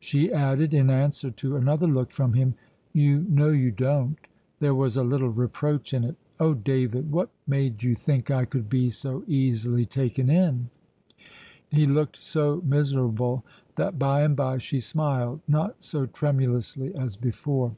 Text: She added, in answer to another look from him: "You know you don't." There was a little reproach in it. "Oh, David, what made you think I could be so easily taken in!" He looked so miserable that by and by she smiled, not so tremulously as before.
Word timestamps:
She 0.00 0.32
added, 0.32 0.74
in 0.74 0.90
answer 0.90 1.30
to 1.30 1.54
another 1.54 1.86
look 1.86 2.10
from 2.10 2.32
him: 2.32 2.54
"You 2.92 3.20
know 3.28 3.50
you 3.50 3.70
don't." 3.70 4.18
There 4.58 4.74
was 4.74 4.96
a 4.96 5.04
little 5.04 5.28
reproach 5.28 5.94
in 5.94 6.02
it. 6.02 6.16
"Oh, 6.40 6.52
David, 6.54 7.12
what 7.12 7.30
made 7.46 7.84
you 7.84 7.94
think 7.94 8.28
I 8.28 8.44
could 8.44 8.68
be 8.68 8.90
so 8.90 9.22
easily 9.28 9.86
taken 9.86 10.28
in!" 10.30 10.70
He 11.70 11.86
looked 11.86 12.16
so 12.16 12.60
miserable 12.66 13.44
that 13.76 14.00
by 14.00 14.22
and 14.24 14.34
by 14.34 14.58
she 14.58 14.80
smiled, 14.80 15.42
not 15.46 15.76
so 15.80 16.06
tremulously 16.06 16.92
as 16.96 17.16
before. 17.16 17.76